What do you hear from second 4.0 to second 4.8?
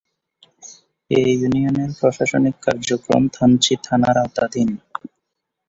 আওতাধীন।